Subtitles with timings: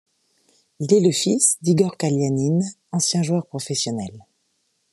[0.79, 4.25] Il est le fils d'Igor Kalianine, ancien joueur professionnel.